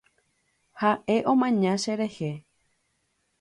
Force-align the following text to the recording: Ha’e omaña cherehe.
Ha’e 0.79 1.17
omaña 1.31 1.73
cherehe. 1.83 2.31